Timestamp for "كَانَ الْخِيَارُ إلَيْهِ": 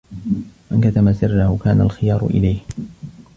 1.63-2.59